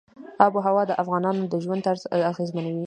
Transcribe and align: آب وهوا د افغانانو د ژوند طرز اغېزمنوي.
آب 0.45 0.53
وهوا 0.55 0.83
د 0.87 0.91
افغانانو 1.01 1.43
د 1.51 1.53
ژوند 1.63 1.81
طرز 1.87 2.01
اغېزمنوي. 2.31 2.79